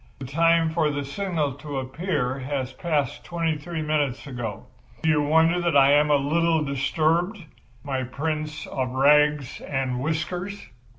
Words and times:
The 0.17 0.25
time 0.25 0.71
for 0.71 0.89
the 0.89 1.05
signal 1.05 1.51
to 1.59 1.77
appear 1.77 2.39
has 2.39 2.73
passed 2.73 3.23
twenty 3.23 3.55
three 3.55 3.83
minutes 3.83 4.25
ago. 4.25 4.65
Do 5.03 5.09
you 5.11 5.21
wonder 5.21 5.61
that 5.61 5.77
I 5.77 5.91
am 5.91 6.09
a 6.09 6.15
little 6.15 6.63
disturbed, 6.63 7.37
my 7.83 8.03
Prince 8.05 8.65
of 8.65 8.89
Rags 8.93 9.61
and 9.61 9.99
Whiskers?" 10.01 10.69